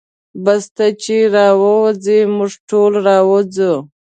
[0.43, 3.73] بس ته چې راووځې موږ ټول راوځو.